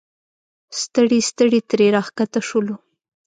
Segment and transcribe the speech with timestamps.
[0.81, 2.75] ستړي ستړي ترې راښکته شولو.